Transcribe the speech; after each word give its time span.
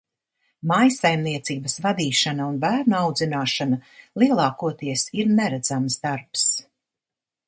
Mājsaimniecības 0.69 1.75
vadīšana 1.83 2.47
un 2.53 2.57
bērnu 2.63 2.97
audzināšana 3.01 3.79
lielākoties 4.23 5.05
ir 5.25 5.29
neredzams 5.41 5.99
darbs. 6.07 6.47